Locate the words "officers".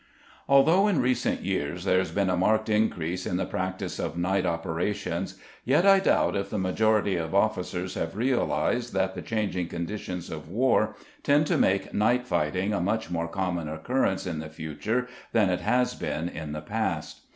7.35-7.93